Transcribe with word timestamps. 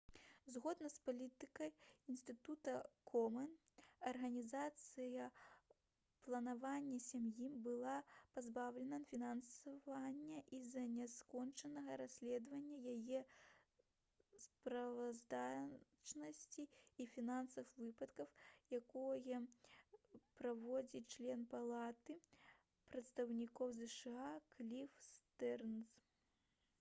згодна 0.51 0.87
з 0.91 1.01
палітыкай 1.07 1.71
інстытута 2.11 2.71
комэн 3.09 3.51
арганізацыя 4.11 5.25
«планаванне 6.27 6.95
сям'і» 7.07 7.49
была 7.67 7.97
пазбаўлена 8.37 8.99
фінансавання 9.11 10.39
з-за 10.61 10.85
няскончанага 10.93 11.97
расследавання 12.01 12.79
яе 12.95 13.19
справаздачнасці 14.47 16.67
і 17.05 17.07
фінансавых 17.17 17.77
выдаткаў 17.81 18.79
якое 18.79 19.39
праводзіць 20.41 21.03
член 21.17 21.45
палаты 21.53 22.17
прадстаўнікоў 22.95 23.75
зша 23.83 24.31
кліф 24.57 24.97
стэрнз 25.13 25.93